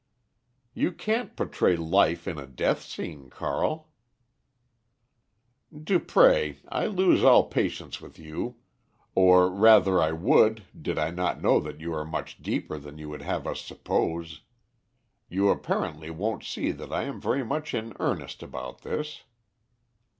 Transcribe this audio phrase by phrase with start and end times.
[0.73, 3.91] "You can't portray life in a death scene, Carl."
[5.71, 8.55] "Dupré, I lose all patience with you,
[9.13, 13.09] or rather I would did I not know that you are much deeper than you
[13.09, 14.41] would have us suppose.
[15.29, 19.21] You apparently won't see that I am very much in earnest about this."